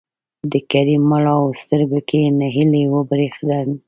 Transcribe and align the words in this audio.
د 0.51 0.53
کريم 0.71 1.03
مړاوو 1.11 1.57
سترګو 1.61 1.99
کې 2.09 2.19
نهيلي 2.39 2.83
وبرېښېده. 2.93 3.59